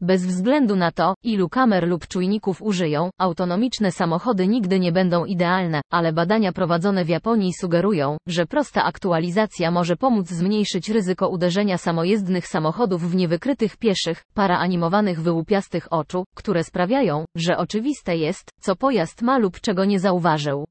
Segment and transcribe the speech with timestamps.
[0.00, 5.80] Bez względu na to, ilu kamer lub czujników użyją, autonomiczne samochody nigdy nie będą idealne,
[5.90, 12.46] ale badania prowadzone w Japonii sugerują, że prosta aktualizacja może pomóc zmniejszyć ryzyko uderzenia samojezdnych
[12.46, 19.38] samochodów w niewykrytych pieszych, paraanimowanych wyłupiastych oczu, które sprawiają, że oczywiste jest, co pojazd ma
[19.38, 20.66] lub czego nie zauważył.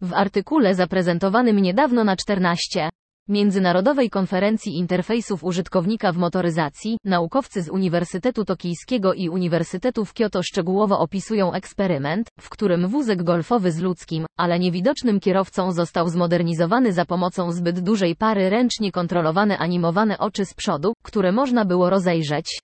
[0.00, 2.90] W artykule zaprezentowanym niedawno na 14
[3.32, 10.98] Międzynarodowej Konferencji Interfejsów Użytkownika w Motoryzacji, naukowcy z Uniwersytetu Tokijskiego i Uniwersytetu w Kyoto szczegółowo
[10.98, 17.52] opisują eksperyment, w którym wózek golfowy z ludzkim, ale niewidocznym kierowcą został zmodernizowany za pomocą
[17.52, 22.58] zbyt dużej pary ręcznie kontrolowane animowane oczy z przodu, które można było rozejrzeć.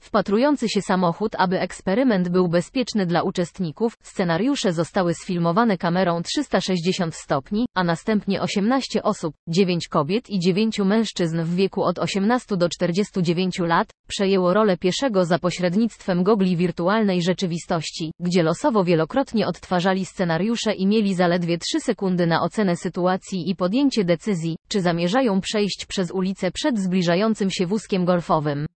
[0.00, 7.66] Wpatrujący się samochód, aby eksperyment był bezpieczny dla uczestników, scenariusze zostały sfilmowane kamerą 360 stopni,
[7.74, 13.58] a następnie 18 osób, 9 kobiet i 9 mężczyzn w wieku od 18 do 49
[13.58, 20.86] lat, przejęło rolę pieszego za pośrednictwem gogli wirtualnej rzeczywistości, gdzie losowo wielokrotnie odtwarzali scenariusze i
[20.86, 26.50] mieli zaledwie 3 sekundy na ocenę sytuacji i podjęcie decyzji, czy zamierzają przejść przez ulicę
[26.50, 28.66] przed zbliżającym się wózkiem golfowym.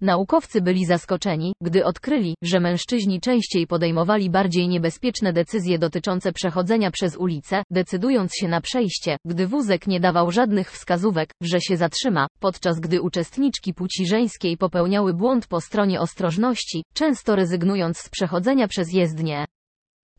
[0.00, 7.16] Naukowcy byli zaskoczeni, gdy odkryli, że mężczyźni częściej podejmowali bardziej niebezpieczne decyzje dotyczące przechodzenia przez
[7.16, 12.80] ulicę, decydując się na przejście, gdy wózek nie dawał żadnych wskazówek, że się zatrzyma, podczas
[12.80, 19.44] gdy uczestniczki płci żeńskiej popełniały błąd po stronie ostrożności, często rezygnując z przechodzenia przez jezdnię.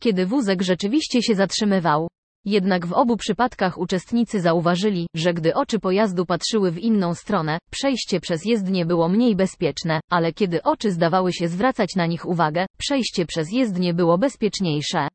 [0.00, 2.08] Kiedy wózek rzeczywiście się zatrzymywał,
[2.44, 8.20] jednak w obu przypadkach uczestnicy zauważyli, że gdy oczy pojazdu patrzyły w inną stronę, przejście
[8.20, 13.26] przez jezdnię było mniej bezpieczne, ale kiedy oczy zdawały się zwracać na nich uwagę, przejście
[13.26, 15.08] przez jezdnię było bezpieczniejsze.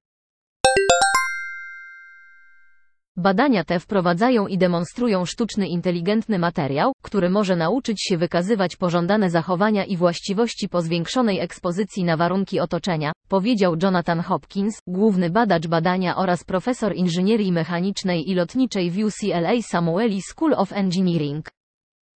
[3.17, 9.85] Badania te wprowadzają i demonstrują sztuczny inteligentny materiał, który może nauczyć się wykazywać pożądane zachowania
[9.85, 16.43] i właściwości po zwiększonej ekspozycji na warunki otoczenia, powiedział Jonathan Hopkins, główny badacz badania oraz
[16.43, 21.49] profesor inżynierii mechanicznej i lotniczej w UCLA Samueli School of Engineering.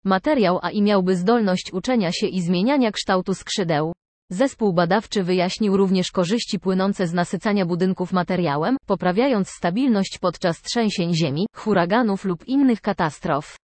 [0.05, 3.93] Materiał AI miałby zdolność uczenia się i zmieniania kształtu skrzydeł.
[4.31, 11.47] Zespół badawczy wyjaśnił również korzyści płynące z nasycania budynków materiałem, poprawiając stabilność podczas trzęsień ziemi,
[11.55, 13.57] huraganów lub innych katastrof.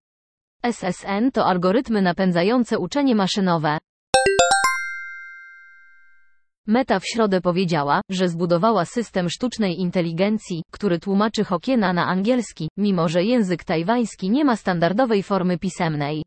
[0.63, 3.77] SSN to algorytmy napędzające uczenie maszynowe.
[6.67, 13.09] Meta w środę powiedziała, że zbudowała system sztucznej inteligencji, który tłumaczy Hokiena na angielski, mimo
[13.09, 16.23] że język tajwański nie ma standardowej formy pisemnej.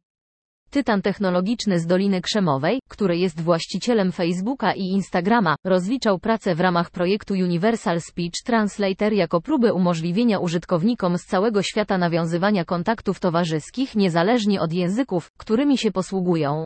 [0.77, 6.91] Tytan technologiczny z Doliny Krzemowej, który jest właścicielem Facebooka i Instagrama, rozliczał pracę w ramach
[6.91, 14.61] projektu Universal Speech Translator jako próbę umożliwienia użytkownikom z całego świata nawiązywania kontaktów towarzyskich niezależnie
[14.61, 16.65] od języków, którymi się posługują.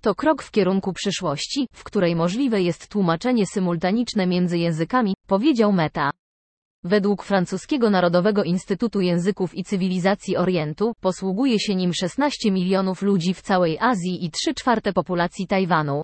[0.00, 6.10] To krok w kierunku przyszłości, w której możliwe jest tłumaczenie symultaniczne między językami, powiedział Meta.
[6.84, 13.42] Według francuskiego Narodowego Instytutu Języków i Cywilizacji Orientu, posługuje się nim 16 milionów ludzi w
[13.42, 16.02] całej Azji i 3 czwarte populacji Tajwanu.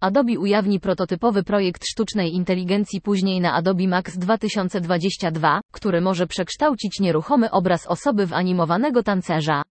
[0.00, 7.50] Adobe ujawni prototypowy projekt sztucznej inteligencji później na Adobe Max 2022, który może przekształcić nieruchomy
[7.50, 9.62] obraz osoby w animowanego tancerza.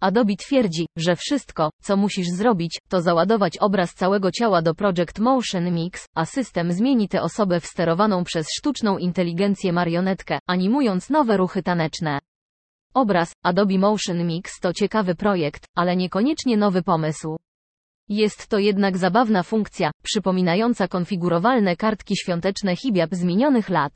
[0.00, 5.74] Adobe twierdzi, że wszystko, co musisz zrobić, to załadować obraz całego ciała do Project Motion
[5.74, 11.62] Mix, a system zmieni tę osobę w sterowaną przez sztuczną inteligencję marionetkę, animując nowe ruchy
[11.62, 12.18] taneczne.
[12.94, 17.36] Obraz Adobe Motion Mix to ciekawy projekt, ale niekoniecznie nowy pomysł.
[18.08, 23.92] Jest to jednak zabawna funkcja, przypominająca konfigurowalne kartki świąteczne Hibiab z minionych lat.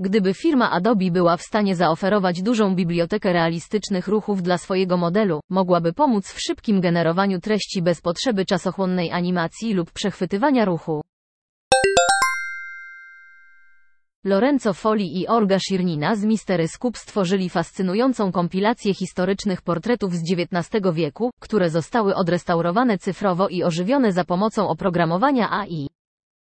[0.00, 5.92] Gdyby firma Adobe była w stanie zaoferować dużą bibliotekę realistycznych ruchów dla swojego modelu, mogłaby
[5.92, 11.02] pomóc w szybkim generowaniu treści bez potrzeby czasochłonnej animacji lub przechwytywania ruchu.
[14.24, 20.84] Lorenzo Foli i Olga Shirnina z Mistery Scoop stworzyli fascynującą kompilację historycznych portretów z XIX
[20.92, 25.97] wieku, które zostały odrestaurowane cyfrowo i ożywione za pomocą oprogramowania AI.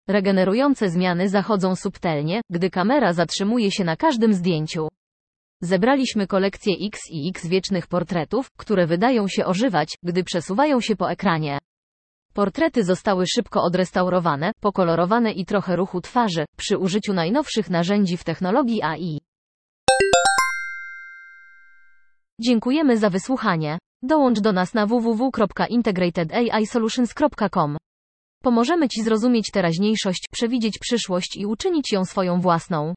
[0.08, 4.88] Regenerujące zmiany zachodzą subtelnie, gdy kamera zatrzymuje się na każdym zdjęciu.
[5.60, 11.10] Zebraliśmy kolekcję X i X wiecznych portretów, które wydają się ożywać, gdy przesuwają się po
[11.10, 11.58] ekranie.
[12.34, 18.82] Portrety zostały szybko odrestaurowane, pokolorowane i trochę ruchu twarzy, przy użyciu najnowszych narzędzi w technologii
[18.82, 19.20] AI.
[22.40, 23.78] Dziękujemy za wysłuchanie.
[24.02, 27.76] Dołącz do nas na www.integratedAIsolutions.com.
[28.46, 32.94] Pomożemy Ci zrozumieć teraźniejszość, przewidzieć przyszłość i uczynić ją swoją własną.